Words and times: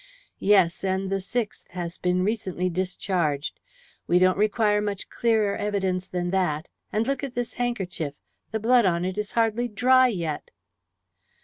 "Yes, 0.39 0.83
and 0.83 1.11
the 1.11 1.21
sixth 1.21 1.67
has 1.69 1.99
been 1.99 2.23
recently 2.23 2.71
discharged. 2.71 3.59
We 4.07 4.17
don't 4.17 4.35
require 4.35 4.81
much 4.81 5.09
clearer 5.11 5.55
evidence 5.55 6.07
than 6.07 6.31
that. 6.31 6.67
And 6.91 7.05
look 7.05 7.23
at 7.23 7.35
this 7.35 7.53
handkerchief. 7.53 8.15
The 8.49 8.59
blood 8.59 8.87
on 8.87 9.05
it 9.05 9.19
is 9.19 9.33
hardly 9.33 9.67
dry 9.67 10.07
yet." 10.07 10.49